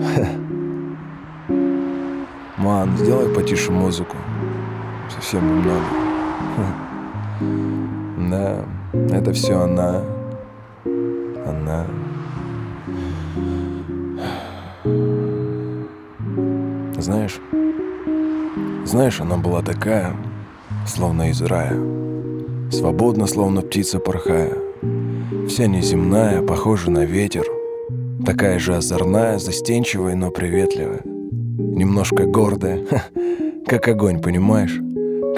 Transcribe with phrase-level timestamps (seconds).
[2.56, 4.16] Ман, сделай потише музыку.
[5.08, 5.84] Совсем немного.
[8.30, 8.64] Да,
[9.12, 10.02] это все она.
[11.46, 11.86] Она.
[16.98, 17.40] Знаешь,
[18.84, 20.14] знаешь, она была такая,
[20.86, 21.76] словно из рая.
[22.70, 24.52] Свободно, словно птица порхая.
[25.48, 27.44] Вся неземная, похожа на ветер.
[28.24, 31.00] Такая же озорная, застенчивая, но приветливая.
[31.04, 33.02] Немножко гордая, ха,
[33.66, 34.78] как огонь, понимаешь?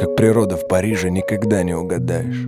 [0.00, 2.46] Как природа в Париже никогда не угадаешь.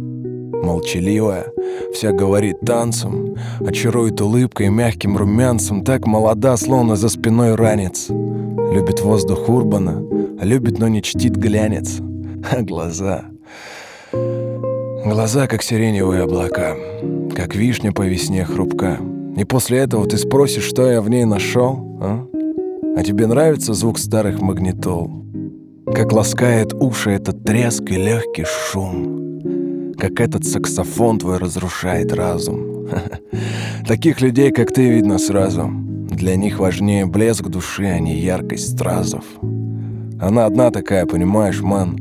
[0.65, 1.47] Молчаливая,
[1.93, 8.09] вся говорит танцем, очарует улыбкой мягким румянцем, так молода, словно за спиной ранец.
[8.09, 10.03] Любит воздух Урбана,
[10.41, 12.01] любит, но не чтит глянец.
[12.51, 13.27] А глаза...
[15.05, 16.77] Глаза, как сиреневые облака,
[17.37, 18.99] как вишня по весне хрупка.
[19.37, 22.27] И после этого ты спросишь, что я в ней нашел, а?
[22.97, 25.11] А тебе нравится звук старых магнитол?
[25.93, 29.93] Как ласкает уши этот треск и легкий шум?
[29.99, 32.87] Как этот саксофон твой разрушает разум?
[33.89, 35.69] Таких людей, как ты, видно сразу.
[36.11, 39.25] Для них важнее блеск души, а не яркость стразов.
[40.21, 41.99] Она одна такая, понимаешь, ман?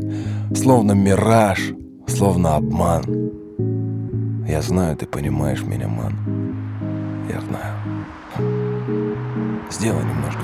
[0.55, 1.73] Словно мираж,
[2.07, 3.03] словно обман.
[4.47, 6.13] Я знаю, ты понимаешь меня, ман.
[7.41, 7.73] Знаю.
[9.69, 10.42] Сделай немножко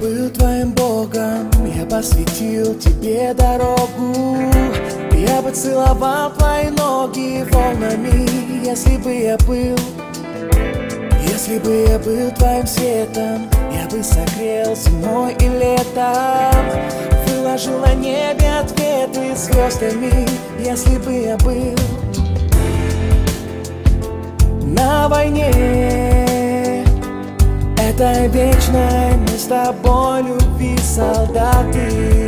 [0.00, 4.38] был твоим богом, я посвятил тебе дорогу.
[5.12, 9.76] Я бы целовал твои ноги волнами, если бы я был.
[11.28, 16.64] Если бы я был твоим светом, я бы согрел зимой и летом.
[17.26, 20.26] Выложил на небе ответы звездами,
[20.64, 21.76] если бы я был
[24.62, 26.29] на войне.
[27.92, 29.48] Это вечной мы с
[30.20, 32.24] любви солдаты.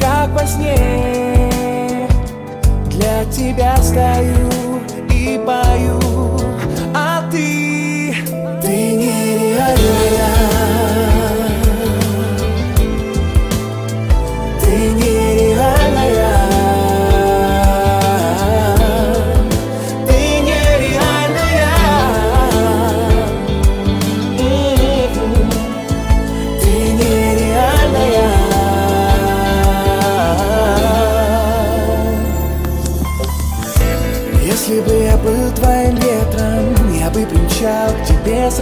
[0.00, 2.08] Как во сне
[2.86, 6.00] Для тебя стою и пою.
[6.92, 8.12] А ты,
[8.60, 10.13] ты нереальная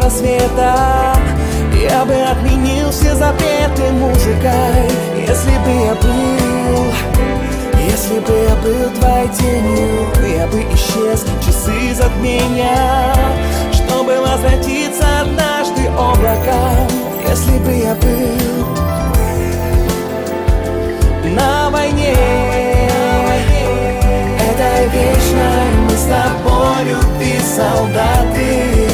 [0.03, 1.15] рассвета.
[1.83, 6.93] Я бы отменил все запреты музыкой Если бы я был
[7.85, 10.39] Если бы я был твоей тенью.
[10.39, 13.15] Я бы исчез часы затмения
[13.73, 16.89] Чтобы возвратиться однажды облаком
[17.29, 18.67] Если бы я был
[21.35, 22.17] на войне
[24.39, 28.92] Этой вечной мы с тобой любви солдаты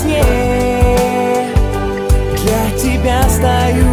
[0.00, 0.22] сне.
[2.42, 3.89] Для тебя стою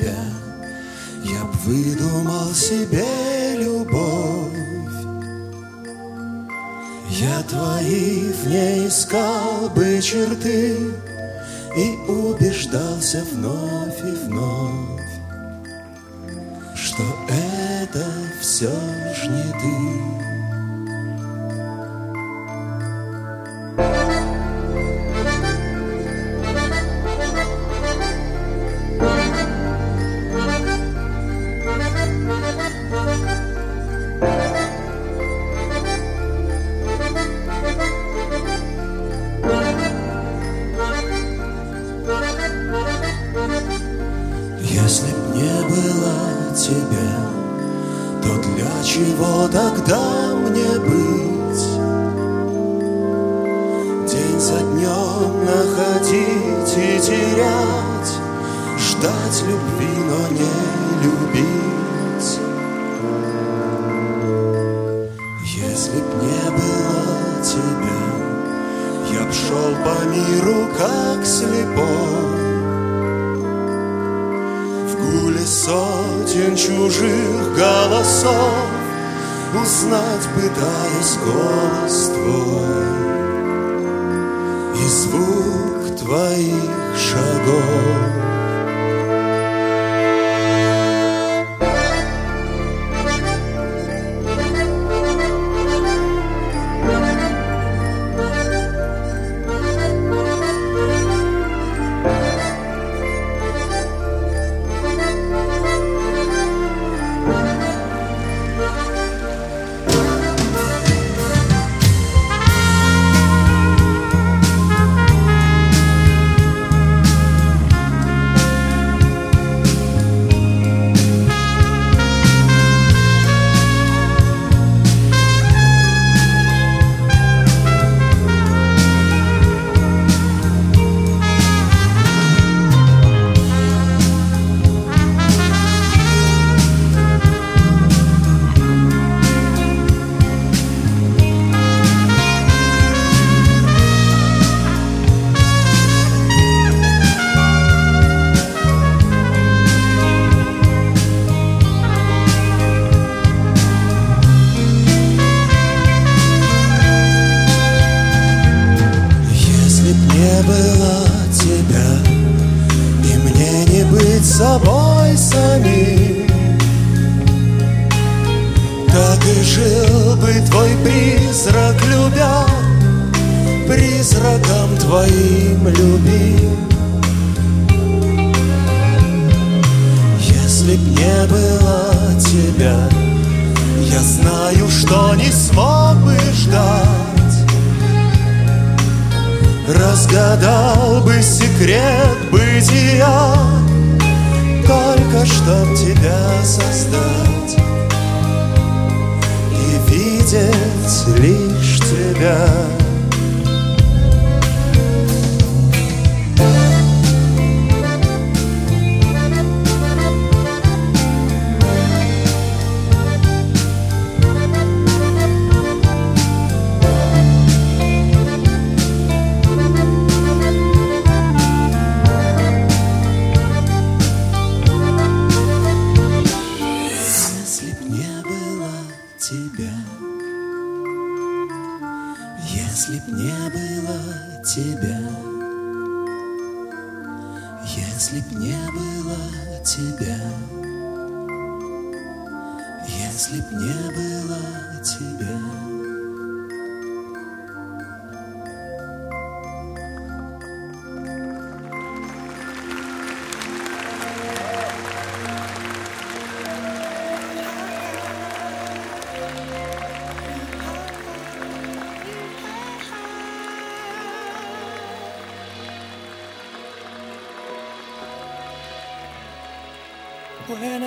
[0.00, 0.16] тебя.
[1.24, 4.50] Я б выдумал себе любовь.
[7.10, 10.76] Я твои в ней искал бы черты
[11.76, 15.00] И убеждался вновь и вновь
[16.74, 18.06] Что это
[18.40, 18.70] все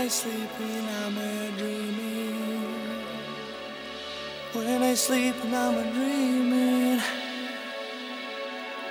[0.03, 2.75] I sleeping, I'm a dreaming.
[4.51, 7.01] When I sleep and I'm a dreaming.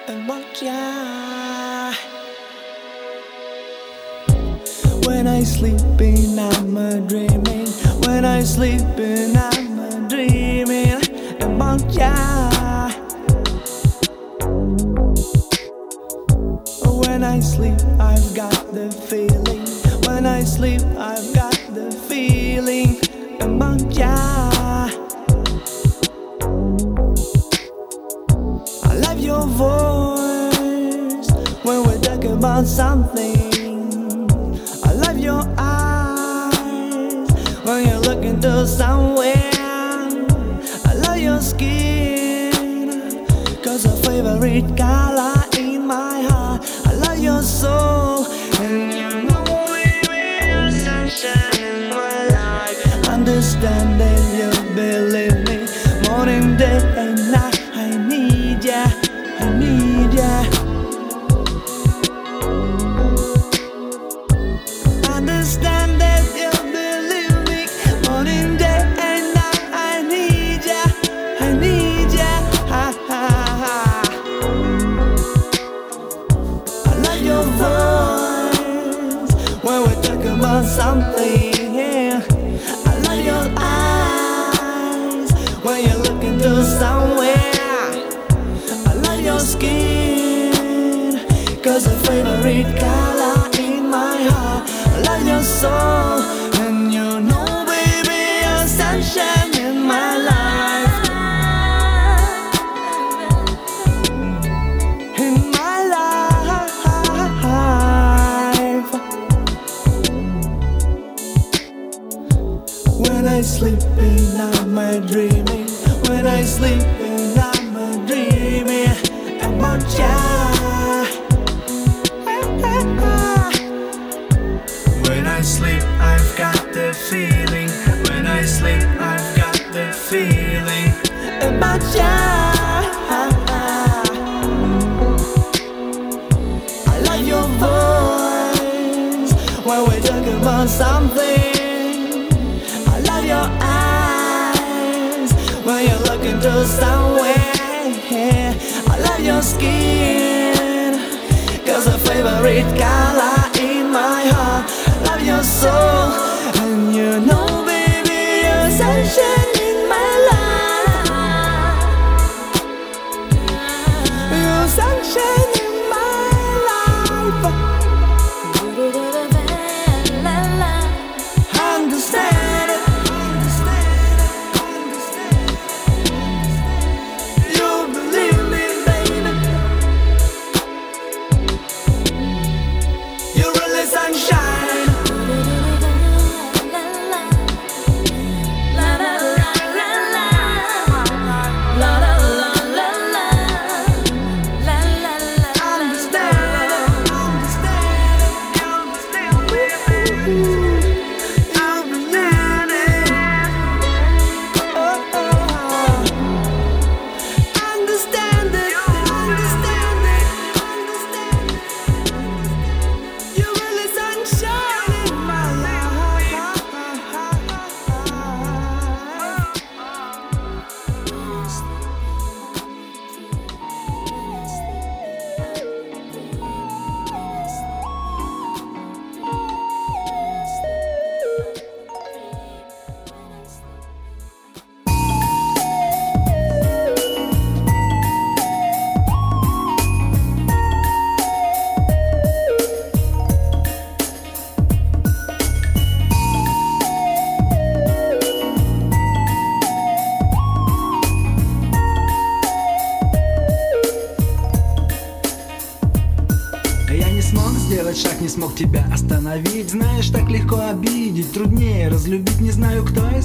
[0.08, 1.94] And what yeah.
[5.04, 7.66] When I sleeping, I'm a dreaming.
[8.06, 11.02] When I sleeping, I'm a dreaming.
[11.42, 12.51] And what yeah.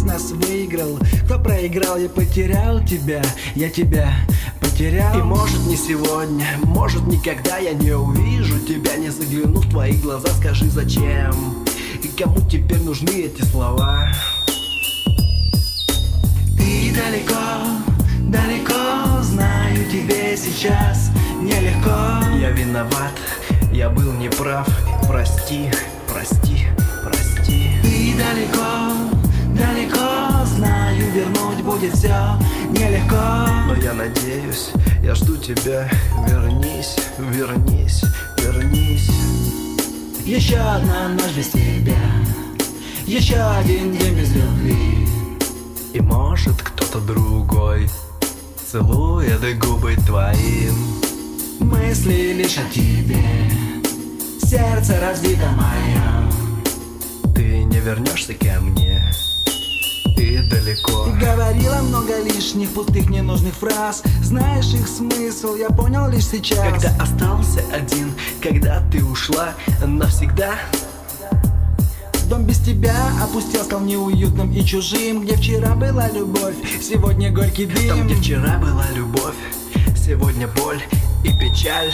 [0.07, 0.97] нас выиграл.
[1.25, 3.21] Кто проиграл, я потерял тебя
[3.55, 4.11] Я тебя
[4.59, 5.19] потерял.
[5.19, 10.29] И может не сегодня, может никогда Я не увижу тебя, не загляну в твои глаза
[10.39, 11.65] Скажи зачем?
[12.01, 14.11] И кому теперь нужны эти слова?
[16.57, 17.35] Ты далеко,
[18.29, 21.11] далеко Знаю, тебе сейчас
[21.41, 22.25] нелегко.
[22.39, 23.13] Я виноват,
[23.71, 24.67] я был неправ.
[25.07, 25.69] Прости,
[26.07, 26.67] прости,
[27.03, 27.71] прости.
[27.81, 28.87] Ты далеко,
[31.77, 32.38] будет все
[32.72, 33.15] нелегко.
[33.67, 34.69] Но я надеюсь,
[35.03, 35.89] я жду тебя.
[36.27, 38.03] Вернись, вернись,
[38.38, 39.10] вернись.
[40.25, 41.96] Еще одна ночь без тебя.
[43.05, 45.07] Еще один день без любви.
[45.93, 47.89] И может кто-то другой
[48.69, 50.75] Целует губы твоим.
[51.60, 53.24] Мысли лишь о тебе.
[54.41, 56.31] Сердце разбито мое
[57.34, 58.87] Ты не вернешься ко мне.
[60.49, 61.05] Ты далеко.
[61.05, 64.03] Ты говорила много лишних, пустых, ненужных фраз.
[64.21, 66.59] Знаешь их смысл, я понял лишь сейчас.
[66.59, 69.53] Когда остался один, когда ты ушла
[69.85, 70.55] навсегда.
[72.29, 75.23] Дом без тебя опустел, стал неуютным и чужим.
[75.23, 77.87] Где вчера была любовь, сегодня горький дым.
[77.87, 79.35] Там, где вчера была любовь,
[79.95, 80.81] сегодня боль
[81.23, 81.93] и печаль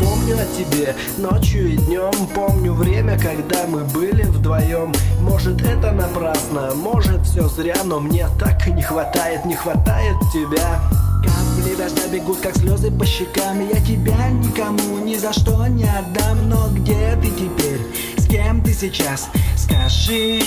[0.00, 6.74] помню о тебе ночью и днем Помню время, когда мы были вдвоем Может это напрасно,
[6.74, 10.80] может все зря Но мне так и не хватает, не хватает тебя.
[11.22, 13.60] Капли дождя бегут, как слезы по щекам.
[13.68, 16.48] Я тебя никому ни за что не отдам.
[16.48, 17.80] Но где ты теперь?
[18.16, 19.28] С кем ты сейчас?
[19.56, 20.40] Скажи.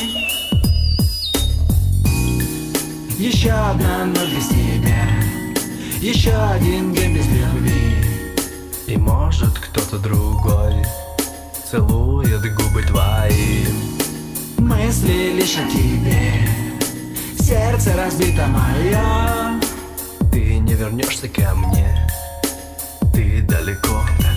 [3.19, 5.07] Еще одна ночь без тебя.
[6.01, 7.92] Еще один день без любви
[8.87, 10.83] И может кто-то другой
[11.69, 13.65] Целует губы твои.
[14.57, 16.47] Мысли лишь о тебе
[17.39, 19.59] Сердце разбито мое.
[20.31, 22.07] Ты не вернешься ко мне
[23.13, 24.32] Ты далеко, далеко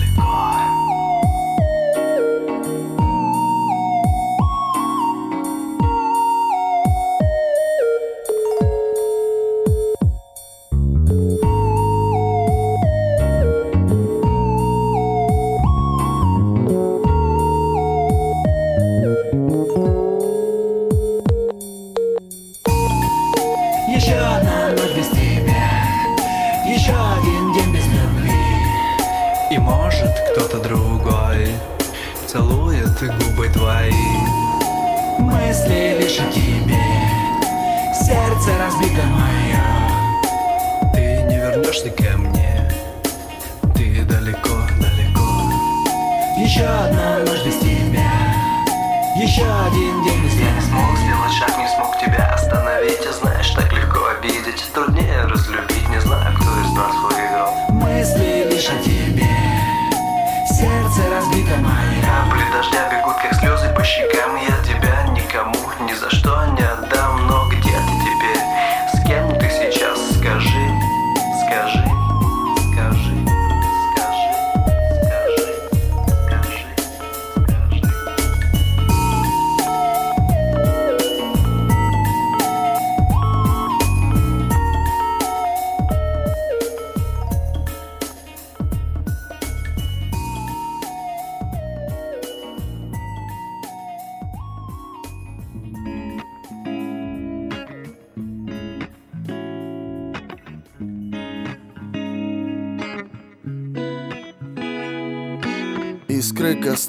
[49.37, 53.05] Еще один день без Не смог сделать шаг, не смог тебя остановить.
[53.05, 54.65] И знаешь, так легко обидеть.
[54.73, 57.53] Труднее разлюбить, не знаю, кто из нас выиграл.
[57.69, 58.36] Мысли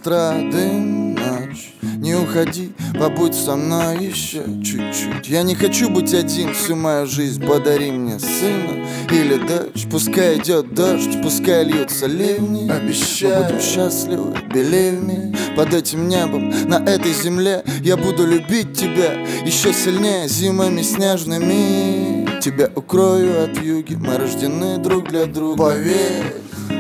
[0.09, 1.75] Дым, ночь.
[1.83, 5.29] Не уходи, побудь со мной еще чуть-чуть.
[5.29, 9.87] Я не хочу быть один всю мою жизнь Подари мне сына или дочь.
[9.91, 12.71] Пускай идет дождь, пускай льются ливни.
[12.71, 18.73] Обещаю, мы будем счастливы, believe me Под этим небом, на этой земле Я буду любить
[18.73, 19.13] тебя
[19.45, 22.41] еще сильнее Зимами снежными.
[22.41, 25.65] Тебя укрою от юги Мы рождены друг для друга.
[25.65, 26.35] Поверь.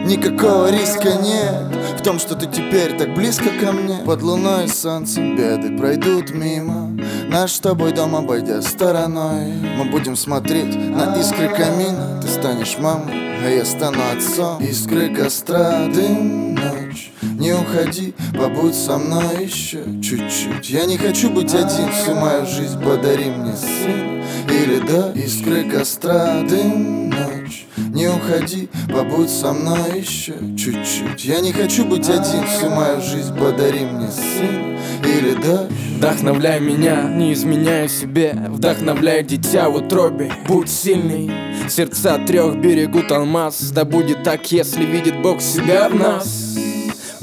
[0.06, 1.77] Никакого риска нет
[2.08, 3.98] том, что ты теперь так близко ко мне.
[3.98, 6.98] Под луной и солнцем беды пройдут мимо.
[7.28, 9.52] Наш с тобой дом обойдя стороной.
[9.76, 12.18] Мы будем смотреть на искры камина.
[12.22, 13.12] Ты станешь мамой,
[13.44, 14.56] а я стану отцом.
[14.64, 16.47] Искры костра, дым,
[17.38, 20.70] Не уходи, побудь со мной еще чуть-чуть.
[20.70, 26.42] Я не хочу быть один всю мою жизнь Подари мне сына или да Искры костра,
[26.42, 27.66] дым, ночь.
[27.76, 31.24] Не уходи, побудь со мной еще чуть-чуть.
[31.24, 37.04] Я не хочу быть один всю мою жизнь Подари мне сын или дочь Вдохновляй меня,
[37.04, 38.34] не изменяя себе.
[38.48, 40.32] Вдохновляй дитя в утробе.
[40.48, 41.30] Будь сильный.
[41.68, 43.70] Сердца трех берегут алмаз.
[43.70, 46.58] Да будет так, если видит Бог себя в нас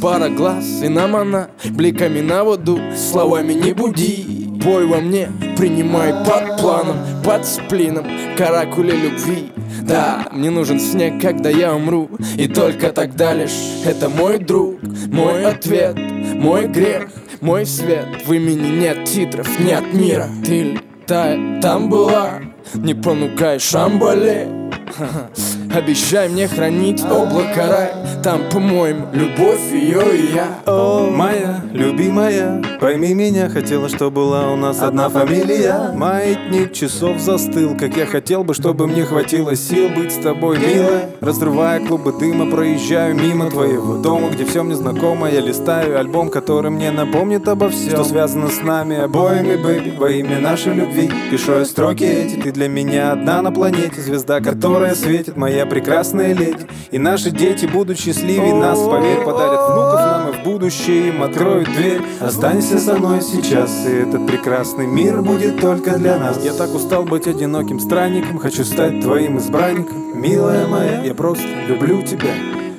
[0.01, 6.13] Пара глаз, и нам она Бликами на воду, словами не буди Бой во мне, принимай
[6.25, 8.05] под планом Под сплином,
[8.37, 9.51] каракули любви.
[9.81, 15.45] Да, мне нужен снег, когда я умру И только тогда лишь это мой друг Мой
[15.45, 15.97] ответ,
[16.35, 17.09] мой грех
[17.41, 18.25] мой свет.
[18.25, 20.27] В имени нет титров, нет мира.
[20.43, 22.41] Ты летай, там была
[22.73, 24.49] Не понукай шамбале
[25.75, 27.91] Обещай мне хранить облако рай
[28.23, 34.55] Там, по-моему, любовь ее и я О, моя любимая, пойми меня, хотела, чтобы была у
[34.55, 35.91] нас одна фамилия.
[35.93, 41.09] Маятник часов застыл, как я хотел бы, чтобы мне хватило сил быть с тобой, милая.
[41.21, 45.29] Разрывая клубы дыма, проезжаю мимо твоего дома, где все мне знакомо.
[45.29, 50.09] Я листаю альбом, который мне напомнит обо всем, что связано с нами обоими, бэби, во
[50.09, 51.11] имя нашей любви.
[51.29, 56.33] Пишу я строки эти, ты для меня одна на планете, звезда, которая светит, моя прекрасная
[56.33, 56.67] леди.
[56.91, 61.71] И наши дети будут счастливее нас, поверь, подарят внуков нам и в будущее им откроют
[61.73, 62.01] дверь.
[62.19, 66.43] Останься со мной сейчас, и этот прекрасный мир будет только для нас.
[66.43, 70.19] Я так устал быть одиноким странником, хочу стать твоим избранником.
[70.19, 72.33] Милая моя, я просто люблю тебя.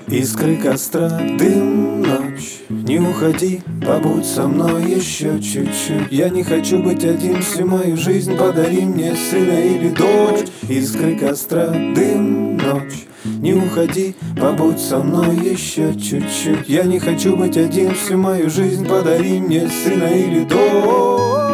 [0.09, 1.96] Искры костра, дым,
[2.47, 6.11] ночь Не уходи, побудь со мной еще чуть-чуть.
[6.11, 10.47] Я не хочу быть один всю мою жизнь Подари мне сына или дочь.
[10.69, 13.07] Искры костра, дым, ночь.
[13.25, 16.69] Не уходи, побудь со мной еще чуть-чуть.
[16.69, 21.46] Я не хочу быть один всю мою жизнь Подари мне сына или дочь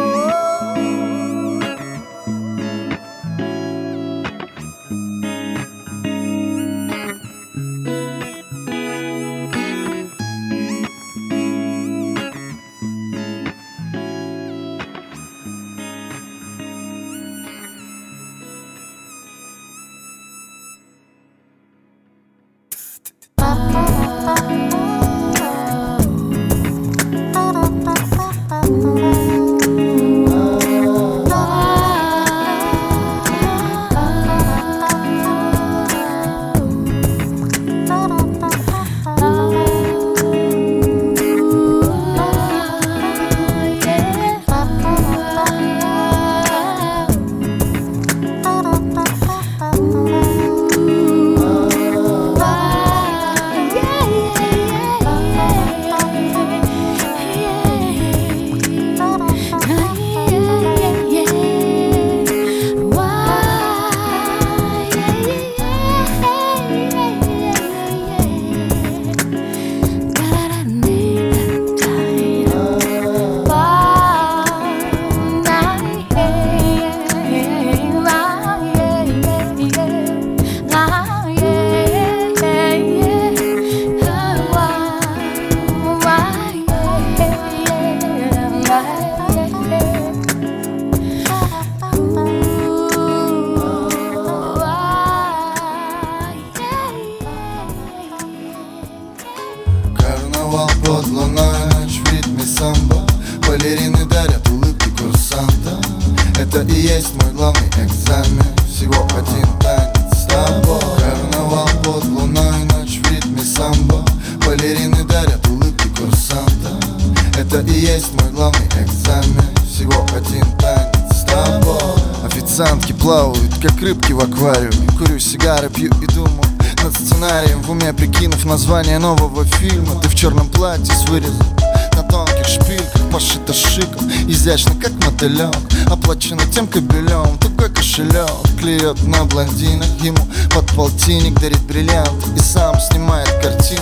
[134.53, 135.55] Изящно, как мотылек
[135.89, 140.19] Оплачено тем кобелем Тугой кошелек Клюет на блондинах Ему
[140.53, 143.81] под полтинник дарит бриллиант И сам снимает картины.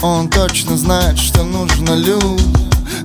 [0.00, 2.38] Он точно знает, что нужно людям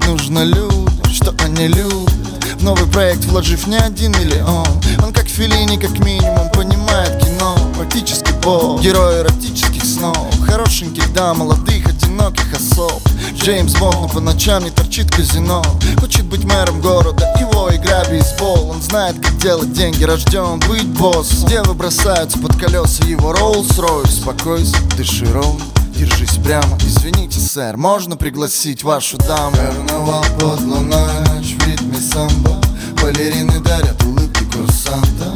[0.06, 2.14] Нужно людям, что они любят.
[2.60, 4.68] В новый проект вложив не один миллион
[5.04, 7.58] Он как Филини, как минимум, понимает кино.
[7.76, 13.07] Практически бог, герой эротических снов Хорошеньких, да, молодых, одиноких особ
[13.48, 15.64] Джеймс Бонд, по ночам не торчит казино.
[16.02, 18.72] Хочет быть мэром города, его игра бейсбол.
[18.72, 21.48] Он знает, как делать деньги, рожден быть боссом.
[21.48, 24.22] Девы бросаются под колеса его Роллс-Ройс.
[24.22, 25.64] Спокойся, дыши ровно
[25.96, 29.56] Держись прямо, извините, сэр, можно пригласить вашу даму?
[29.56, 32.60] Карнавал под луной, ночь в ритме самбо.
[33.02, 35.34] Балерины дарят улыбки курсанта.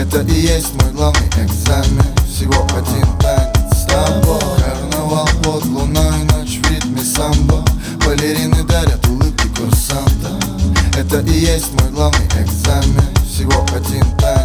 [0.00, 2.02] Это и есть мой главный экзамен.
[2.26, 4.40] Всего один танец с тобой.
[4.56, 5.91] Карнавал под луной,
[11.12, 13.04] Это и есть мой главный экзамен.
[13.28, 14.41] Всего один танец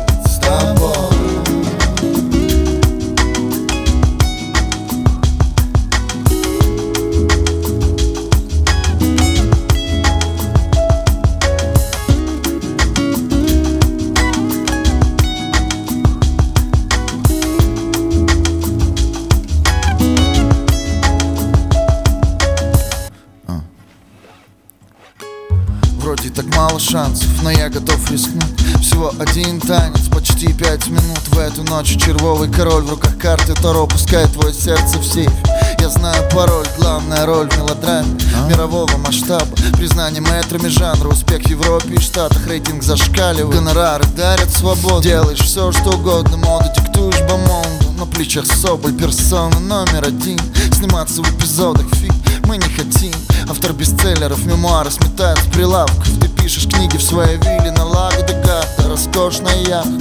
[26.98, 28.44] шансов Но я готов рискнуть.
[28.82, 31.20] Всего один танец, почти пять минут.
[31.28, 35.32] В эту ночь червовый король В руках карты Таро пускает твое сердце в сейф.
[35.80, 38.18] Я знаю пароль, главная роль в мелодраме
[38.50, 39.56] Мирового масштаба.
[39.78, 42.48] Признание метрами жанра Успех в Европе и Штатах.
[42.48, 43.56] Рейтинг зашкаливает.
[43.56, 45.04] Гонорары дарят свободу.
[45.04, 46.38] Делаешь все, что угодно.
[46.38, 47.92] Моду диктуешь бомонду.
[48.00, 50.40] На плечах соболь, персона номер один.
[50.74, 52.14] Сниматься в эпизодах фиг
[52.48, 53.14] мы не хотим.
[53.50, 56.17] Автор бестселлеров, мемуары сметает с прилавков
[56.48, 59.92] пишешь книги в своей вилле на Лаго де Гарда Роскошная яхта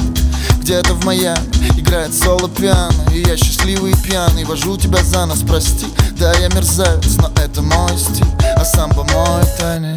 [0.60, 1.40] где-то в Майами.
[1.76, 4.44] Играет соло пиано И я счастливый и пьяный.
[4.44, 5.86] Вожу тебя за нос, прости.
[6.12, 8.24] Да, я мерзавец, но это мой стиль.
[8.56, 9.95] А самбо мой танец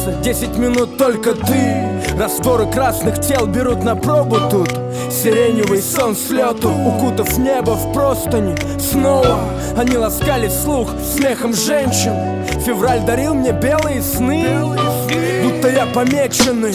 [0.00, 1.86] Сердца, 10 минут только ты.
[2.18, 4.70] Растворы красных тел берут на пробу тут.
[5.10, 8.56] Сиреневый сон с лету, укутав небо в простыни.
[8.78, 9.40] Снова
[9.76, 12.14] они ласкали слух смехом женщин.
[12.64, 14.44] Февраль дарил мне белые сны
[15.42, 16.74] Будто я помеченный.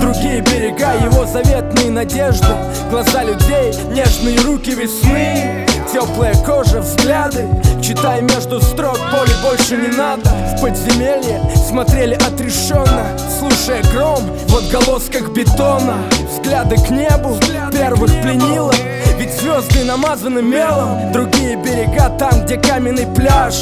[0.00, 2.52] Другие берега его заветные надежды.
[2.90, 7.48] Глаза людей, нежные руки весны Теплая кожа, взгляды.
[7.82, 10.28] Читай между строк, боли больше не надо.
[10.28, 13.16] В подземелье смотрели отрешенно.
[13.38, 15.96] Слушая гром в отголосках бетона.
[16.30, 17.38] Взгляды к небу
[17.72, 18.74] первых пленило.
[19.16, 21.12] Ведь звезды намазаны мелом.
[21.12, 23.54] Другие берега там, где каменный пляж.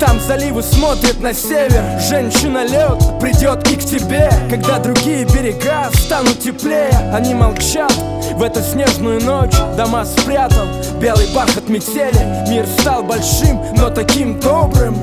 [0.00, 2.00] Там заливы смотрят на север.
[2.00, 4.30] Женщина лед придет и к тебе.
[4.48, 7.92] Когда другие берега станут теплее Они молчат.
[8.32, 10.66] В эту снежную ночь Дома спрятал
[11.00, 14.96] белый бархат метели Мир стал большим, но таким добрым.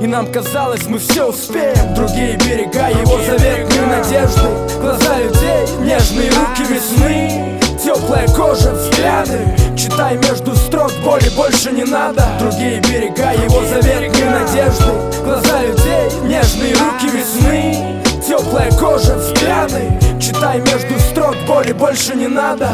[0.00, 1.94] И нам казалось, мы все успеем.
[1.94, 4.48] Другие берега его заветные надежды.
[4.80, 7.58] Глаза людей, нежные руки весны.
[7.82, 9.38] Теплая кожа, взгляды.
[9.76, 12.24] Читай между строк, боли больше не надо.
[12.38, 14.92] Другие берега его заветные надежды.
[15.24, 18.02] Глаза людей, нежные руки весны.
[18.26, 19.98] Теплая кожа, взгляды.
[20.20, 22.68] Читай между строк, боли больше не надо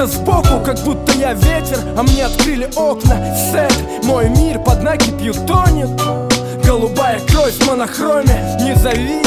[0.00, 3.16] как-то сбоку Как будто я ветер, а мне открыли окна.
[3.36, 5.90] Сет, мой мир под накипью тонет.
[6.64, 9.22] Голубая кровь в монохроме Не зови,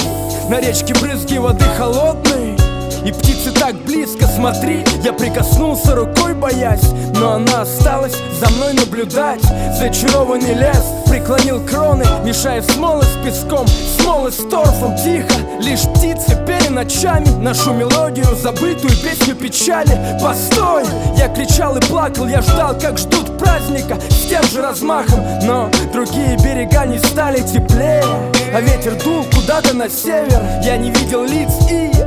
[0.49, 2.62] на речке брызги воды холодные
[3.05, 9.41] и птицы так близко, смотри Я прикоснулся рукой, боясь Но она осталась за мной наблюдать.
[9.77, 14.95] Зачарованный лес преклонил кроны Мешая смолы с песком, смолы с торфом.
[14.95, 20.19] Тихо, лишь птицы пели ночами Нашу мелодию, забытую песню печали.
[20.21, 20.83] Постой!
[21.17, 26.37] Я кричал и плакал, я ждал, как ждут праздника С тем же размахом, но другие
[26.37, 28.03] берега не стали теплее
[28.53, 30.41] А ветер дул куда-то на север.
[30.63, 32.02] Я не видел лиц и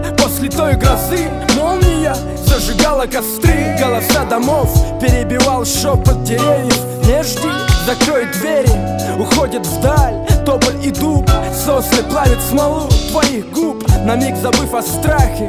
[0.47, 2.15] после той грозы Молния
[2.47, 3.77] зажигала костры.
[3.79, 4.69] Голоса домов
[5.01, 6.79] перебивал шепот деревьев.
[7.05, 7.49] Не жди,
[7.87, 10.15] закрой двери Уходит вдаль.
[10.45, 13.85] Тополь и дуб Сосны плавят смолу твоих губ.
[14.05, 15.49] На миг забыв о страхе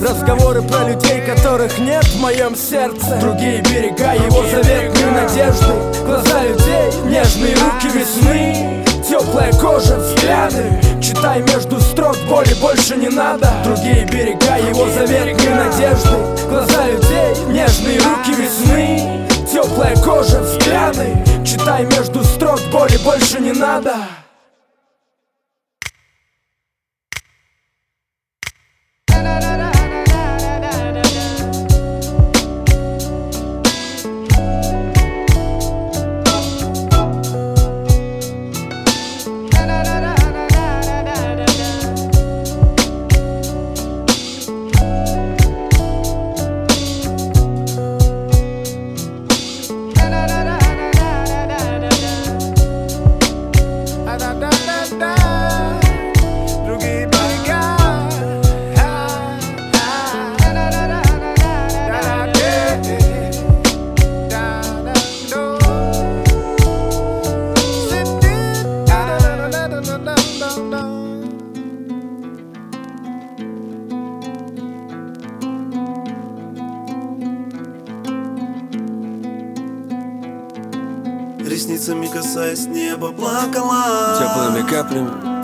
[0.00, 3.18] Разговоры про людей, которых нет в моем сердце.
[3.20, 5.72] Другие берега его заветные надежды.
[6.04, 8.84] Глаза людей, нежные руки весны.
[9.08, 13.48] Теплая кожа, взгляды Читай между строк, боли больше не надо.
[13.62, 16.16] Другие берега, его заветные надежды.
[16.48, 19.24] Глаза людей, нежные руки весны.
[19.46, 21.16] Теплая кожа, взгляды.
[21.44, 23.94] Читай между строк, боли больше не надо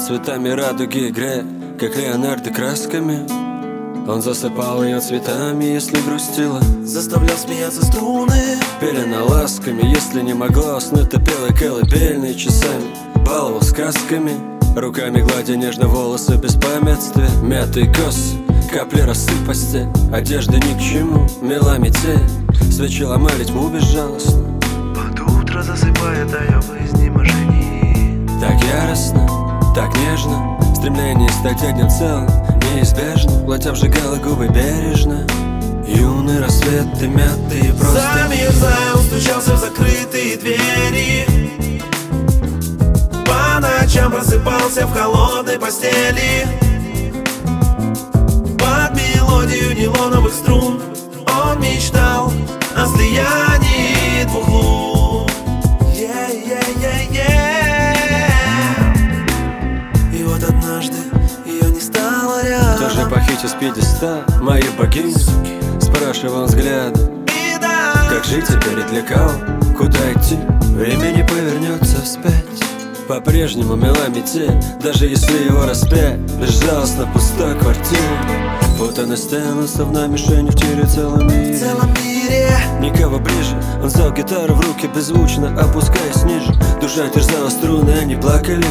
[0.02, 1.44] цветами радуги играя
[1.78, 3.20] Как Леонардо красками.
[4.10, 6.60] Он засыпал ее цветами, если грустила.
[6.84, 8.58] Заставлял смеяться струны.
[8.80, 12.90] Пелена ласками, если не могла уснуть То пела колыбельные часами
[13.24, 14.32] Баловал сказками
[14.74, 18.34] Руками гладя нежно волосы без памятствия Мятые косы,
[18.72, 19.06] капли
[19.46, 22.18] постель Одежда ни к чему, мела метель.
[22.72, 24.60] Свечи ломали тьму безжалостно
[24.96, 29.41] Под утро засыпая, тая в изнеможении Так яростно,
[29.74, 30.58] так нежно.
[30.74, 32.28] Стремление стать одним целым
[32.74, 35.26] Неизбежно, платя обжигала губы бережно.
[35.87, 41.26] Юный рассвет, ты мятые просто Замерзая, он стучался в закрытые двери.
[43.26, 46.46] По ночам просыпался в холодной постели.
[48.58, 50.80] Под мелодию нейлоновых струн
[51.26, 52.32] Он мечтал
[52.76, 54.91] о слиянии двух лун
[63.32, 65.16] Похитил с пьедеста мою богиню?
[65.80, 67.94] Спрашивал взглядом Беда.
[68.10, 69.30] Как жить теперь и для кого?
[69.74, 70.36] Куда идти?
[70.76, 72.44] Время не повернется вспять
[73.08, 80.50] По-прежнему мила метель Даже если его распять Безжалостно пуста квартира Вот она стену, словно мишень
[80.50, 85.58] в тире целом В мире целом мире Никого ближе Он взял гитару в руки беззвучно
[85.58, 88.66] Опускаясь ниже Душа терзала струны, они плакали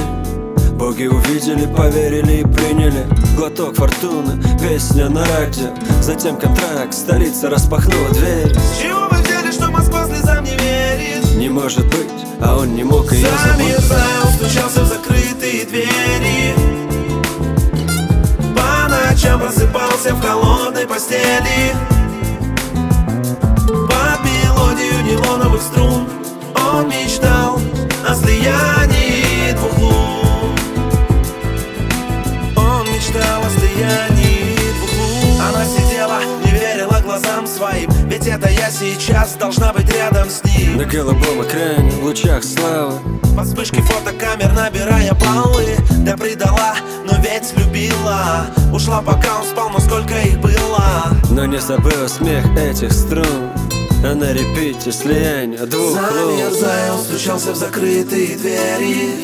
[0.81, 3.05] Боги увидели, поверили и приняли.
[3.37, 5.67] Глоток фортуны, песня на радио.
[6.01, 8.51] Затем контракт, столица распахнула дверь.
[8.57, 11.35] С чего вы взяли, что Москва слезам не верит?
[11.35, 12.09] Не может быть,
[12.41, 13.77] а он не мог ее забыть.
[13.77, 16.55] Замерзая, он стучался в закрытые двери.
[18.55, 21.75] По ночам просыпался в холодной постели.
[23.67, 26.07] Под мелодию нейлоновых струн
[26.55, 27.59] Он мечтал
[28.03, 28.90] о слиянии
[38.27, 40.77] это я сейчас должна быть рядом с ним.
[40.77, 42.99] На голубом экране, в лучах славы.
[43.35, 45.77] Под вспышки фотокамер набирая баллы.
[46.05, 48.47] Да предала, но ведь любила.
[48.73, 51.05] Ушла пока он спал, но сколько их было.
[51.29, 53.51] Но не забыла смех этих струн.
[54.03, 59.21] А на репите слияние двух лун Замерзая, он стучался в закрытые двери.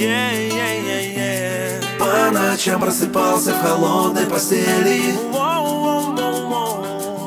[1.99, 5.15] По ночам просыпался в холодной постели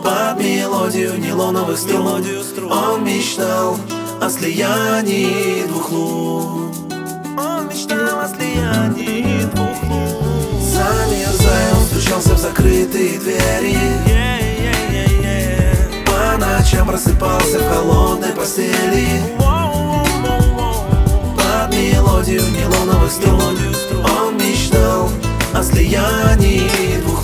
[0.03, 2.25] Под мелодию нейлоновых струн.
[2.73, 3.77] Он мечтал
[4.21, 6.73] о слиянии двух лун.
[7.37, 10.61] Он мечтал о слиянии двух лун.
[10.61, 13.77] Замерзая, он стучался в закрытые двери.
[16.07, 19.21] По ночам просыпался в холодной постели.
[21.37, 23.59] Под мелодию нейлоновых струн.
[24.19, 25.11] Он мечтал
[25.53, 27.20] о слиянии двух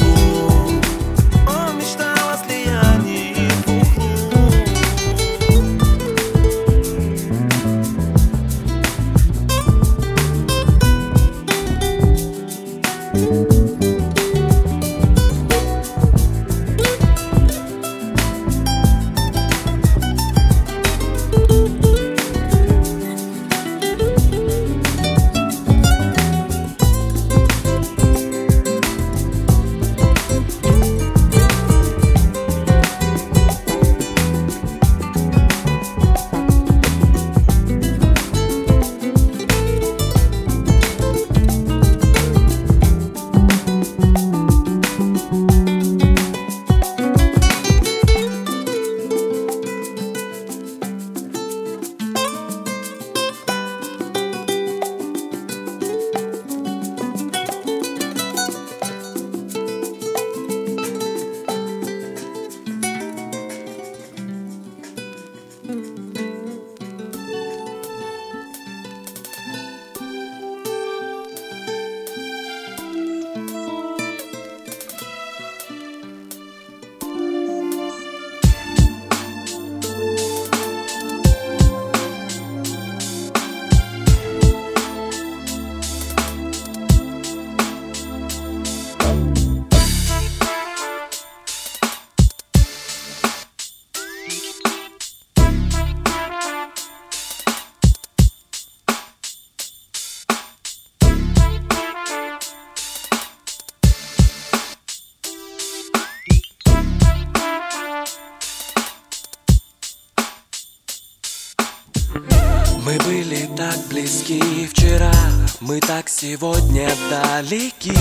[115.67, 117.93] мы так сегодня далеки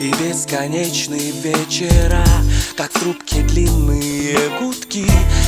[0.00, 2.24] И бесконечные вечера,
[2.76, 5.06] как в трубке длинные гудки.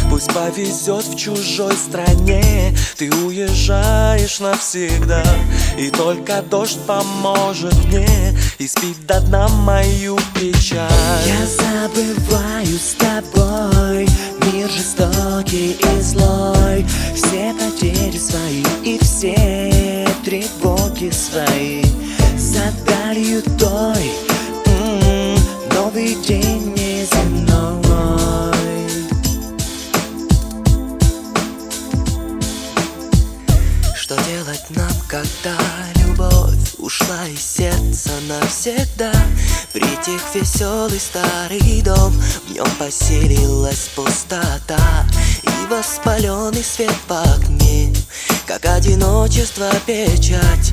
[0.08, 5.24] Пусть повезет в чужой стране, ты уезжаешь навсегда
[5.76, 10.88] И только дождь поможет мне испить до дна мою печаль.
[11.26, 14.08] Я забываю с тобой
[14.52, 19.55] Мир жестокий и злой Все потери свои и все
[21.36, 21.82] свои
[22.38, 24.10] За далью той
[24.66, 25.38] м,
[25.74, 28.54] Новый день неземной
[33.94, 35.56] Что делать нам, когда
[35.96, 39.12] любовь ушла из сердца навсегда?
[39.72, 42.12] Притих веселый старый дом,
[42.48, 45.06] в нем поселилась пустота
[45.42, 47.94] И воспаленный свет в окне,
[48.46, 50.72] как одиночество печать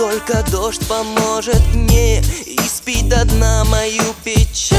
[0.00, 4.78] только дождь поможет мне испить до дна мою печаль.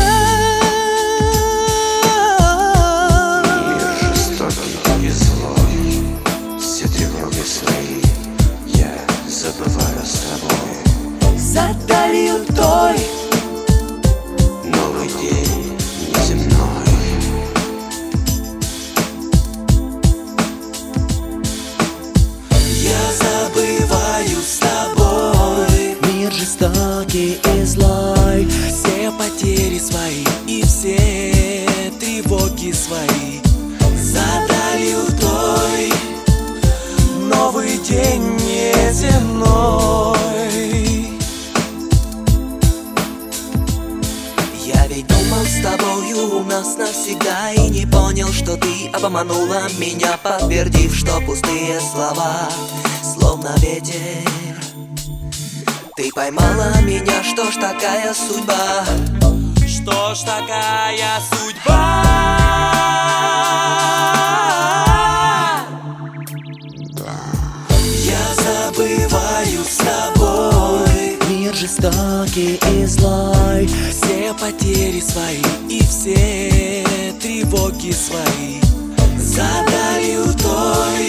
[4.01, 6.03] Жестокий и злой
[6.59, 8.01] Все тревоги свои
[8.65, 8.97] я
[9.29, 11.37] забываю с тобой.
[11.37, 12.97] За далью той
[48.93, 52.49] обманула меня Подтвердив, что пустые слова
[53.03, 54.31] Словно ветер.
[55.95, 58.85] Ты поймала меня, что ж такая судьба?
[59.67, 62.05] Что ж такая судьба?
[68.03, 71.17] Я забываю с тобой.
[71.29, 73.67] Мир жестокий и злой.
[73.67, 76.85] Все потери свои и все
[77.19, 78.60] тревоги свои
[79.31, 81.07] За далью той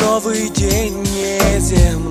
[0.00, 2.08] Новый день неземной.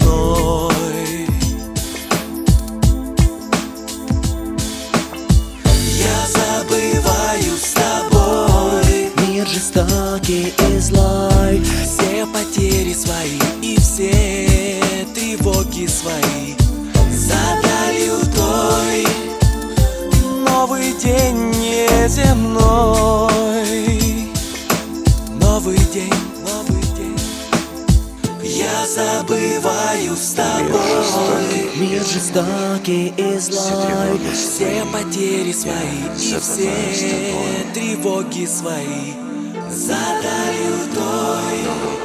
[5.98, 9.12] Я забываю с тобой.
[9.28, 11.64] Мир жестокий и злой.
[11.84, 14.84] Все потери свои и все
[15.16, 16.54] тревоги свои.
[17.12, 19.08] За далью той
[20.46, 23.29] Новый день неземной
[28.90, 31.70] забываю с тобой.
[31.76, 34.20] Мир жестокий и злой.
[34.34, 36.74] Все потери свои и все
[37.74, 39.14] тревоги свои
[39.70, 41.99] За далью той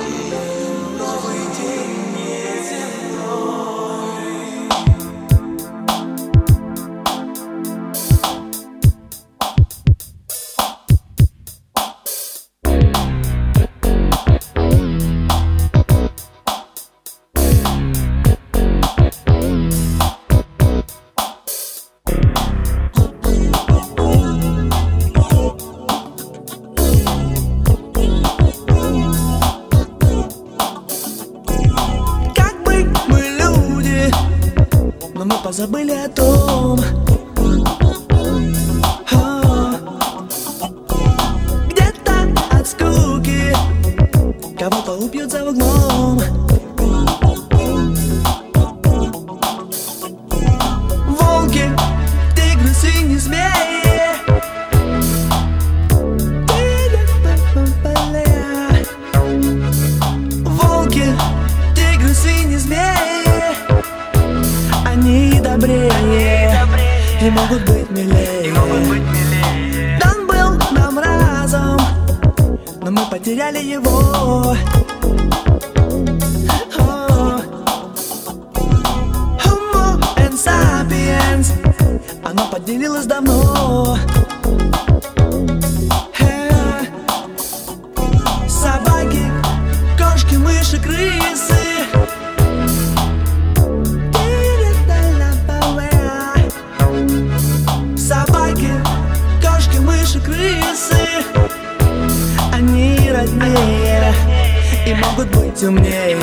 [104.96, 106.16] могут быть умнее.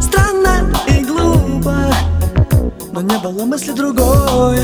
[0.00, 1.74] Странно и глупо,
[2.92, 4.58] но не было мысли другой.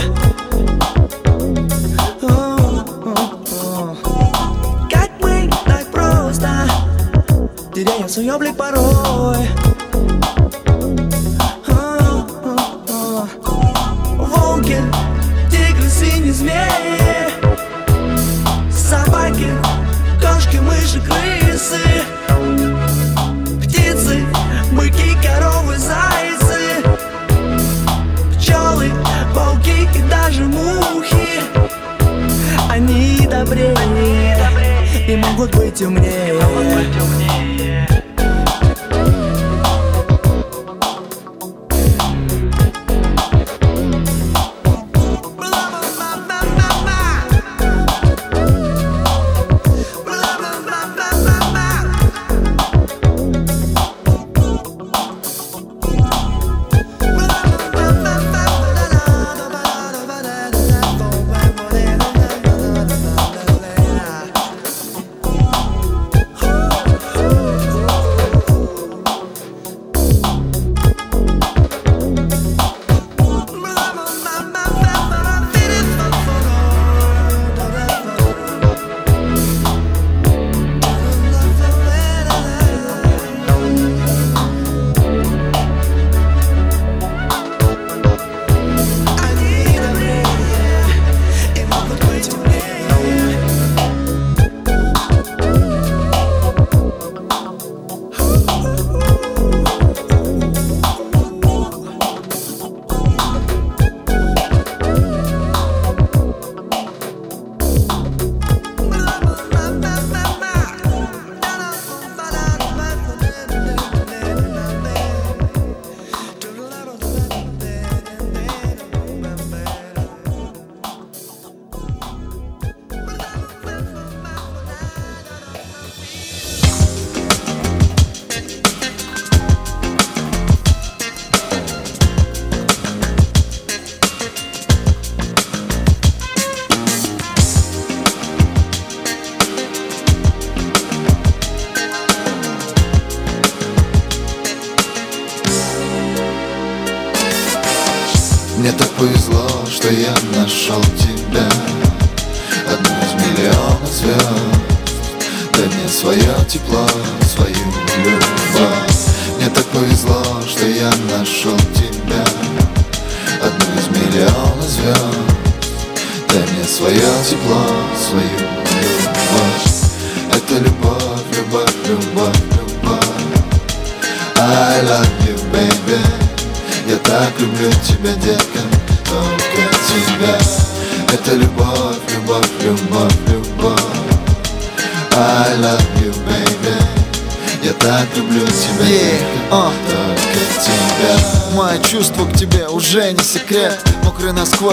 [7.75, 8.96] Теряем свой облик порой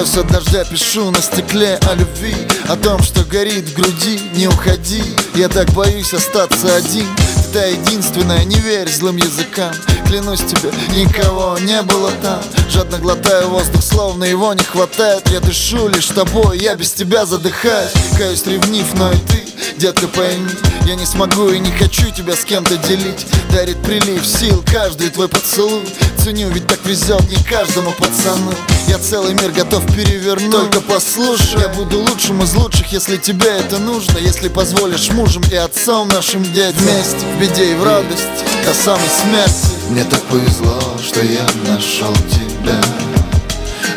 [0.04, 2.36] Насквозь от дождя пишу на стекле о любви
[2.68, 5.02] О том, что горит в груди, не уходи
[5.34, 7.08] Я так боюсь остаться один.
[7.16, 9.72] Ты та единственная, не верь злым языкам.
[10.08, 12.42] Клянусь тебе, никого не было там.
[12.70, 15.30] Жадно глотаю воздух, словно его не хватает.
[15.30, 17.94] Я дышу лишь тобой, я без тебя задыхаюсь.
[18.18, 19.44] Каюсь ревнив, но и ты,
[19.78, 20.50] детка, пойми?
[20.86, 23.26] Я не смогу и не хочу тебя с кем-то делить.
[23.54, 25.84] Дарит прилив сил каждый твой поцелуй.
[26.22, 28.54] Ценю, ведь так везет не каждому пацану
[28.88, 30.52] Я целый мир готов перевернуть.
[30.52, 31.62] Только послушай.
[31.62, 34.18] Я буду лучшим из лучших, если тебе это нужно.
[34.18, 36.84] Если позволишь мужем и отцом нашим детям.
[36.84, 38.28] Вместе, в беде и в радости,
[38.66, 42.82] до самой смерти Мне так повезло, что я нашел тебя.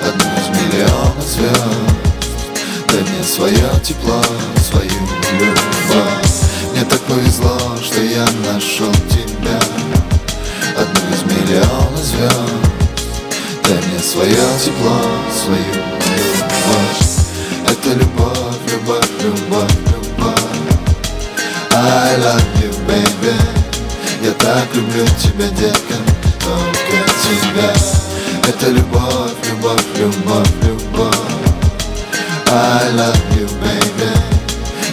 [0.06, 2.06] Одну из миллиона звезд.
[2.88, 4.22] Дай мне свое тепло,
[4.68, 4.90] свою
[5.40, 6.26] любовь.
[6.72, 9.58] Мне так повезло, что я нашел тебя.
[10.76, 12.65] Одну из миллиона звезд
[14.06, 15.00] Свое тепло,
[15.34, 15.64] свою
[16.14, 17.02] любовь.
[17.68, 20.42] Это любовь, любовь, любовь, любовь.
[21.72, 23.34] I love you, baby.
[24.22, 25.94] Я так люблю тебя, детка
[26.38, 27.74] Только тебя.
[28.48, 31.16] Это любовь, любовь, любовь, любовь.
[32.46, 34.08] I love you, baby.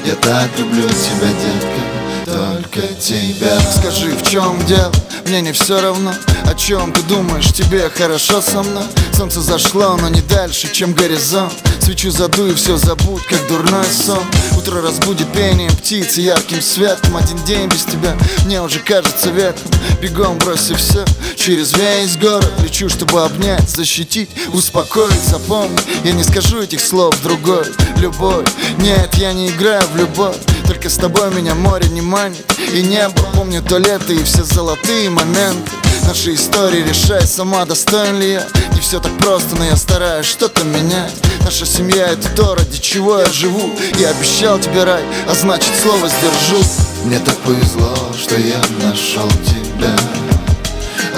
[0.05, 1.81] Я так люблю тебя, детка
[2.25, 3.59] Только тебя.
[3.79, 4.91] Скажи, в чем дело?
[5.25, 6.13] Мне не все равно
[6.45, 8.83] О чем ты думаешь, тебе хорошо со мной
[9.15, 11.53] Солнце зашло, но не дальше, чем горизонт.
[11.79, 14.23] Свечу задуй и все забудь, как дурной сон.
[14.57, 17.15] Утро разбудит пением птиц и ярким светом.
[17.17, 19.71] Один день без тебя мне уже кажется ветром.
[20.01, 21.05] Бегом бросив все
[21.35, 27.65] через весь город Лечу, чтобы обнять, защитить, успокоить Запомни, я не скажу этих слов другой.
[27.97, 28.47] Любовь,
[28.79, 30.37] нет, я не играю в любовь.
[30.65, 32.45] Только с тобой меня море не манит.
[32.73, 38.33] И небо, помню то лето и все золотые моменты Наши истории решай сама, достоин ли
[38.33, 38.47] я.
[38.73, 41.13] Не все так просто, но я стараюсь что-то менять.
[41.43, 43.69] Наша семья это то, ради чего я живу.
[43.97, 46.63] Я обещал тебе рай, а значит слово сдержу.
[47.05, 49.95] Мне так повезло, что я нашел тебя.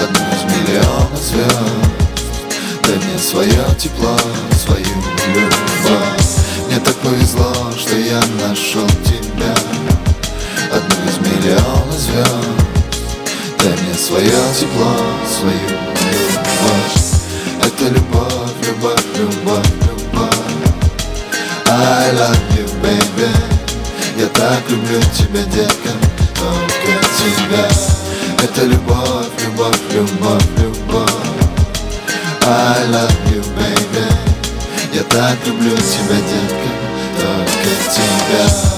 [0.02, 1.96] Одну из миллиона звезд
[2.86, 4.16] Дай мне свое тепло,
[4.64, 4.84] свою
[5.34, 6.16] любовь.
[6.68, 9.54] Мне так повезло, что я нашел тебя.
[10.72, 12.65] Одну из миллиона звезд
[14.06, 14.94] Свое тепло,
[15.28, 16.94] свою любовь.
[17.60, 20.30] Это любовь, любовь, любовь, любовь.
[21.66, 23.28] I love you, baby.
[24.16, 25.90] Я так люблю тебя, детка
[26.36, 27.68] Только тебя.
[28.44, 31.10] Это любовь, любовь, любовь, любовь.
[32.42, 34.06] I love you, baby.
[34.94, 36.68] Я так люблю тебя, детка
[37.18, 38.75] Только тебя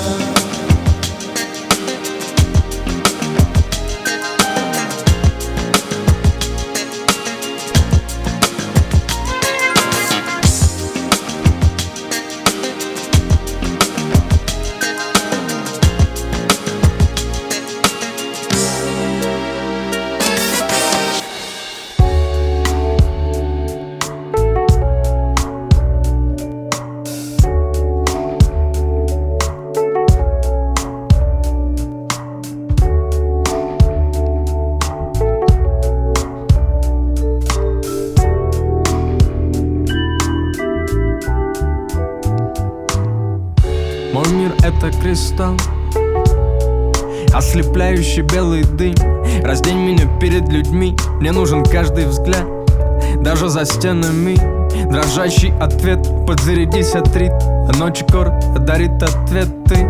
[56.78, 57.30] 53
[57.76, 59.88] Ночи кор дарит ответы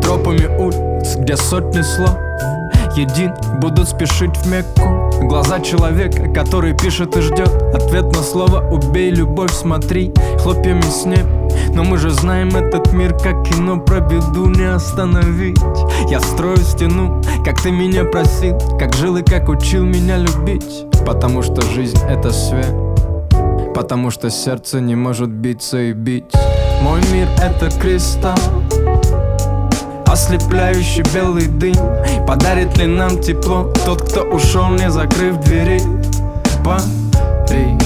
[0.00, 2.16] Тропами улиц, где сотни слов.
[2.96, 5.10] Един будут спешить в Мекку.
[5.26, 7.50] Глаза человека, который пишет и ждет.
[7.74, 11.26] Ответ на слово «Убей любовь, смотри» Хлопьями снег
[11.74, 15.58] но мы же знаем этот мир, как кино про беду не остановить.
[16.08, 18.58] Я строю стену, как ты меня просил.
[18.78, 20.86] Как жил и как учил меня любить.
[21.06, 22.89] Потому что жизнь это свет.
[23.74, 26.32] Потому что сердце не может биться и бить.
[26.82, 28.38] Мой мир это кристалл
[30.06, 31.74] Ослепляющий белый дым.
[32.26, 35.80] Подарит ли нам тепло Тот, кто ушел, не закрыв двери?
[36.64, 37.78] Пари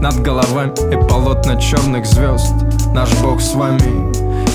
[0.00, 2.54] Над головами и полотна черных звезд.
[2.92, 4.12] Наш Бог с вами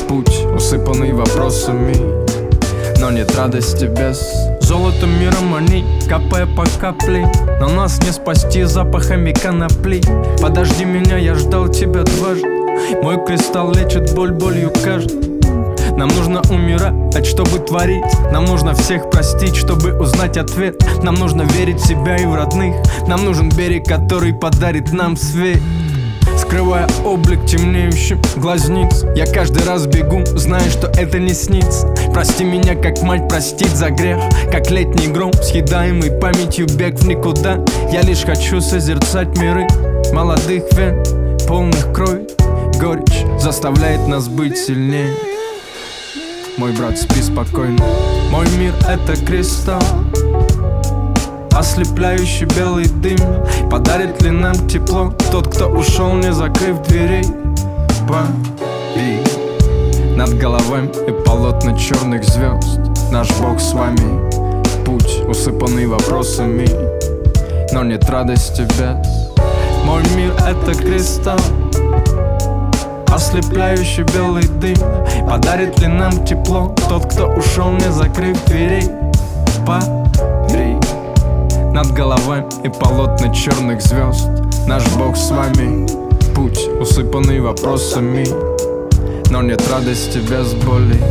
[0.07, 1.95] Путь, усыпанный вопросами.
[2.99, 7.29] Но нет радости без Золотом миром они, капая по капле.
[7.59, 10.01] Но нас не спасти запахами конопли.
[10.41, 12.47] Подожди меня, я ждал тебя дважды.
[13.01, 15.33] Мой кристалл лечит боль болью каждый.
[15.97, 18.05] Нам нужно умирать, чтобы творить.
[18.31, 20.81] Нам нужно всех простить, чтобы узнать ответ.
[21.03, 22.75] Нам нужно верить в себя и в родных.
[23.07, 25.59] Нам нужен берег, который подарит нам свет
[26.37, 31.87] Скрывая облик темнеющим глазниц Я каждый раз бегу, зная, что это не снится.
[32.13, 34.19] Прости меня, как мать простит за грех
[34.51, 37.63] Как летний гром, съедаемый памятью бег в никуда.
[37.91, 39.67] Я лишь хочу созерцать миры
[40.13, 41.03] молодых вен
[41.47, 42.27] Полных крови,
[42.79, 45.13] горечь заставляет нас быть сильнее.
[46.57, 47.83] Мой брат, спи спокойно.
[48.29, 49.81] Мой мир это кристалл
[51.55, 53.17] Ослепляющий белый дым.
[53.69, 57.23] Подарит ли нам тепло Тот, кто ушел, не закрыв дверей?
[58.07, 59.23] Пари
[60.15, 62.79] Над головами и полотна черных звезд.
[63.11, 64.29] Наш Бог с вами
[64.83, 66.67] Путь, усыпанный вопросами
[67.71, 69.31] Но нет радости без.
[69.85, 71.39] Мой мир это кристалл
[73.07, 74.77] Ослепляющий белый дым.
[75.29, 78.89] Подарит ли нам тепло Тот, кто ушел, не закрыв дверей?
[79.65, 80.02] Пари
[81.73, 84.29] Над головами и полотна черных звезд.
[84.67, 85.87] Наш Бог с вами
[86.35, 88.25] Путь, усыпанный вопросами.
[89.31, 91.01] Но нет радости без боли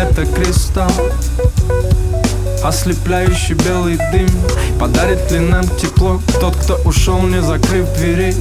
[0.00, 0.90] это кристалл
[2.62, 4.28] Ослепляющий белый дым.
[4.78, 8.34] Подарит ли нам тепло Тот, кто ушел, не закрыв двери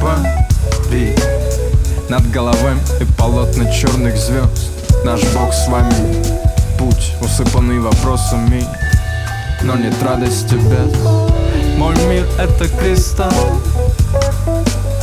[0.00, 1.14] Пари
[2.08, 4.70] Над головой и полотна черных звезд.
[5.04, 5.94] Наш Бог с вами.
[6.78, 8.64] Путь, усыпанный вопросами
[9.62, 11.78] Но нет радости без.
[11.78, 13.32] Мой мир— это кристалл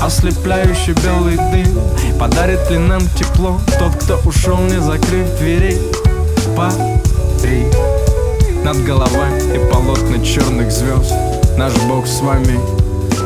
[0.01, 5.79] Ослепляющий белый дым Подарит ли нам тепло Тот, кто ушел, не закрыв дверей
[6.57, 7.67] Пари
[8.63, 11.13] Над головой и полотна черных звезд
[11.55, 12.59] Наш Бог с вами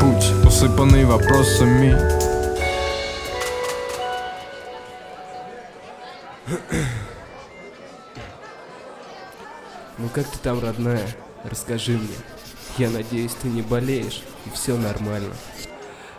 [0.00, 1.96] Путь, усыпанный вопросами
[9.98, 11.08] Ну как ты там, родная?
[11.44, 12.16] Расскажи мне.
[12.76, 15.32] Я надеюсь, ты не болеешь, и все нормально.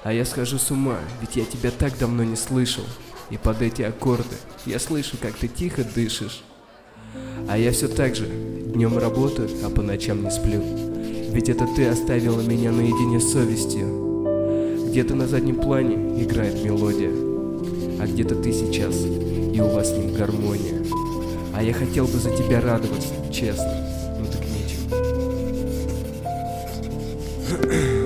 [0.07, 2.85] А я схожу с ума, ведь я тебя так давно не слышал.
[3.29, 6.43] И под эти аккорды я слышу, как ты тихо дышишь.
[7.49, 10.63] А я все так же, днем работаю, а по ночам не сплю.
[11.33, 14.87] Ведь это ты оставила меня наедине с совестью.
[14.87, 17.11] Где-то на заднем плане играет мелодия,
[17.99, 20.85] а где-то ты сейчас, и у вас с ним гармония.
[21.53, 23.73] А я хотел бы за тебя радоваться, честно.
[24.17, 24.41] Ну так
[27.59, 27.96] нечего.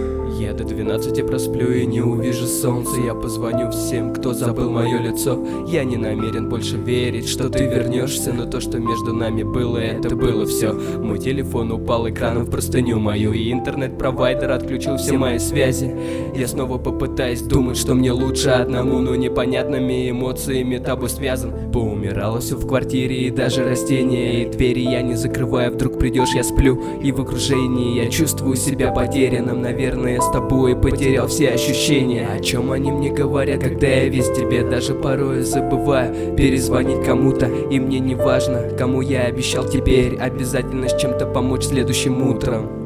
[0.51, 2.99] Я до 12 просплю и не увижу солнца.
[2.99, 5.39] Я позвоню всем, кто забыл мое лицо.
[5.65, 10.13] Я не намерен больше верить, что ты вернешься Но то, что между нами было, это
[10.13, 15.95] было все Мой телефон упал экраном в простыню мою И интернет-провайдер отключил все мои связи.
[16.35, 21.71] Я снова попытаюсь думать, что мне лучше одному Но непонятными эмоциями тобой связан.
[21.71, 26.43] Поумирало все в квартире и даже растения И двери я не закрываю, вдруг придешь, я
[26.43, 29.61] сплю И в окружении я чувствую себя потерянным.
[29.61, 30.40] Наверное, с тобой
[30.75, 32.27] потерял все ощущения.
[32.27, 36.35] О чем они мне говорят, когда я весь тебе Даже порой забываю.
[36.35, 39.65] Перезвонить кому-то И мне не важно, кому я обещал.
[39.65, 42.80] Теперь Обязательно с чем-то помочь следующим утром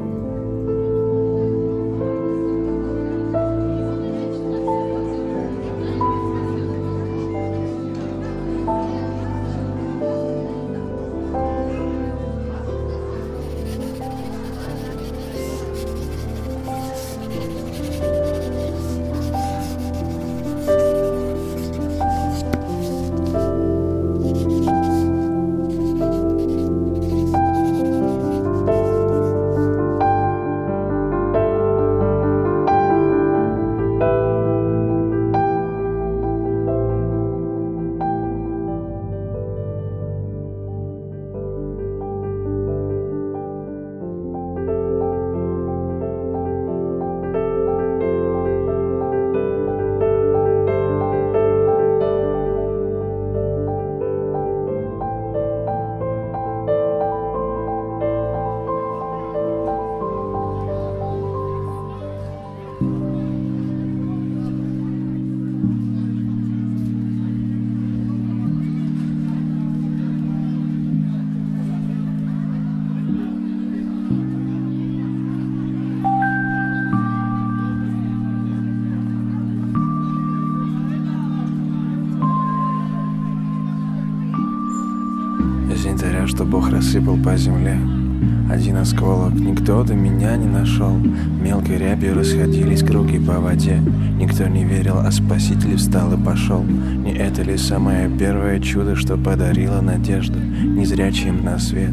[88.86, 90.96] осколок никто до меня не нашел.
[90.96, 93.82] Мелкой рябью расходились круги по воде.
[94.16, 96.62] Никто не верил, а Спаситель встал и пошел.
[96.62, 101.90] Не это ли самое первое чудо, что подарило надежду Незрячим на свет?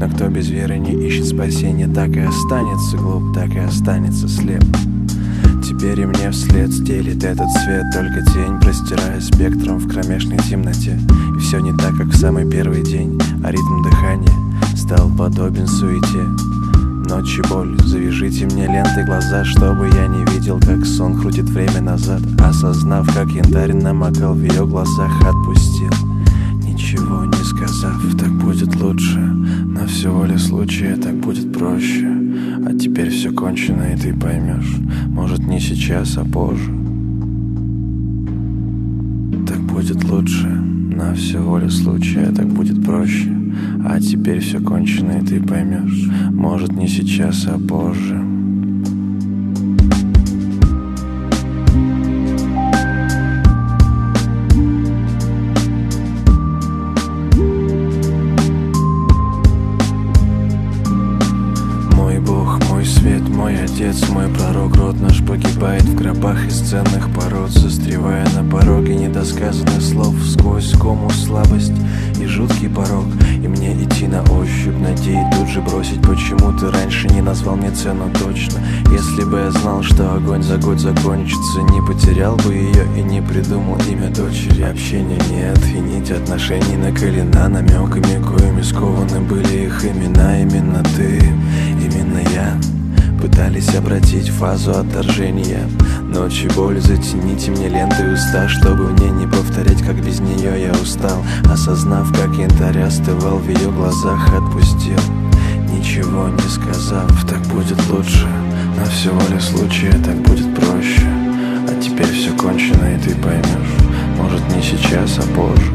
[0.00, 4.64] Но кто без веры не ищет спасения Так и останется глуп, так и останется слеп.
[5.62, 10.98] Теперь и мне вслед стелит этот свет Только тень, простирая спектром в кромешной темноте.
[11.36, 14.41] И все не так, как в самый первый день А ритм дыхания
[14.76, 16.28] стал подобен суете.
[17.08, 21.80] Ночь и боль, завяжите мне лентой глаза Чтобы я не видел, как сон крутит время
[21.80, 22.22] назад.
[22.38, 25.90] Осознав, как янтарь намокал в ее глазах Отпустил,
[26.64, 32.08] ничего не сказав Так будет лучше, на все воля случая Так будет проще,
[32.66, 34.76] а теперь все кончено И ты поймешь,
[35.08, 36.70] может не сейчас, а позже.
[39.46, 43.41] Так будет лучше, на все воля случая Так будет проще,
[43.84, 48.31] а теперь все кончено И ты поймешь, может не сейчас, а позже
[80.82, 84.62] закончится Не потерял бы ее и не придумал имя дочери.
[84.62, 90.40] Общения нет и нить отношений наколена Намеками, коими скованы были их имена.
[90.42, 91.18] Именно ты,
[91.80, 92.58] именно я
[93.20, 95.68] Пытались обратить фазу отторжения.
[96.02, 101.22] Ночи боль, затяните мне ленты уста Чтобы мне не повторять, как без нее я устал.
[101.44, 104.98] Осознав, как янтарь остывал в ее глазах Отпустил,
[105.70, 108.26] ничего не сказав Так будет лучше,
[108.76, 111.06] на все воля случая Так будет проще.
[111.68, 113.76] А теперь все кончено и ты поймешь
[114.18, 115.72] Может не сейчас, а позже.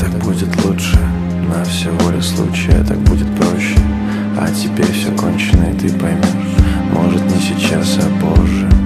[0.00, 0.98] Так будет лучше,
[1.48, 3.78] на все воля случая Так будет проще.
[4.38, 6.56] А теперь все кончено, и ты поймешь
[6.92, 8.81] Может не сейчас, а позже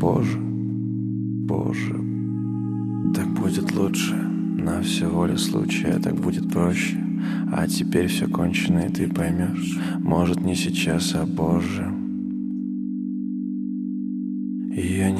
[0.00, 0.38] позже
[1.46, 1.94] Позже
[3.14, 6.96] Так будет лучше, на все воля случая так будет проще.
[7.52, 11.92] А теперь все кончено, и ты поймешь Может не сейчас, а позже.
[14.74, 15.19] Ее не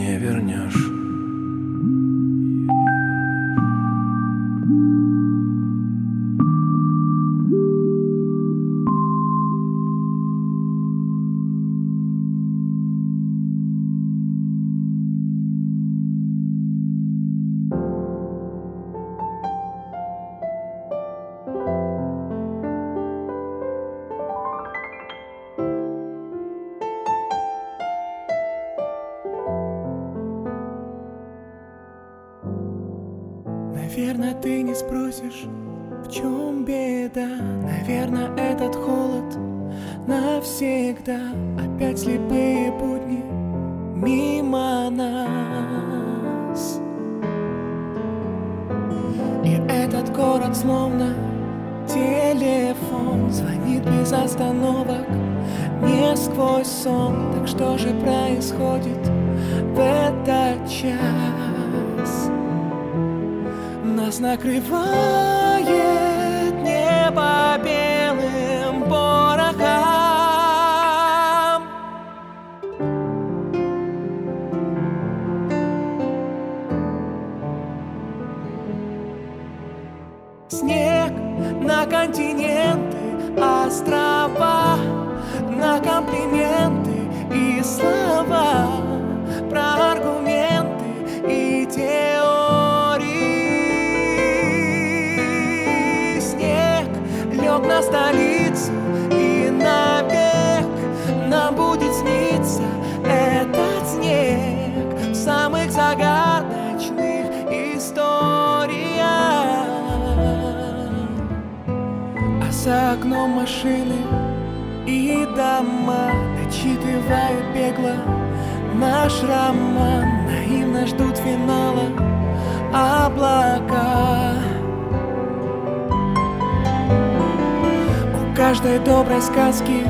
[128.71, 129.85] Каждой доброй сказки.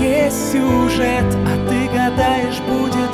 [0.00, 3.10] Есть сюжет А ты гадаешь, будет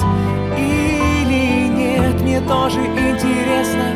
[0.56, 2.20] или нет.
[2.20, 3.92] Мне тоже интересно,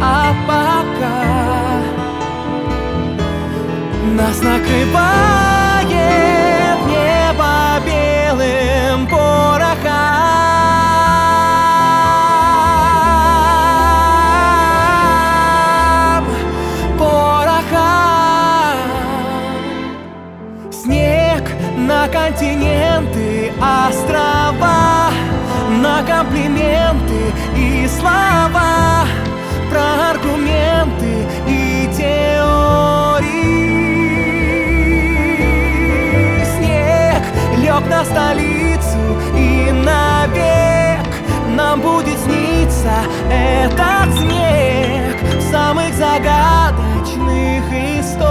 [0.00, 1.82] а пока
[4.16, 5.43] нас накрывает
[38.04, 41.06] столицу И навек
[41.48, 42.92] нам будет сниться
[43.30, 47.64] этот снег В самых загадочных
[48.00, 48.24] историях.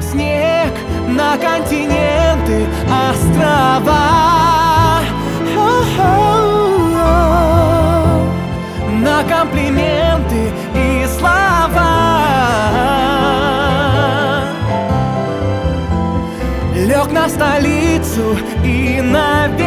[0.00, 0.72] Снег
[1.08, 4.43] на континенты, острова
[17.24, 19.64] за столицу и на век.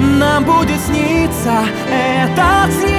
[0.00, 2.93] Нам будет сниться этот снег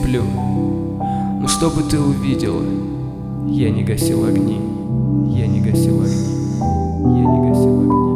[0.00, 0.22] сплю.
[1.40, 2.64] Но чтобы ты увидела,
[3.48, 4.60] я не гасил огни,
[5.36, 6.60] я не гасил огни,
[7.18, 8.09] я не гасил огни.